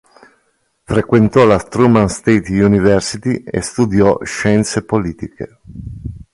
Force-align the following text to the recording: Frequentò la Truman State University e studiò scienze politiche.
Frequentò 0.83 1.45
la 1.45 1.59
Truman 1.59 2.09
State 2.09 2.49
University 2.59 3.43
e 3.45 3.61
studiò 3.61 4.17
scienze 4.23 4.83
politiche. 4.83 5.59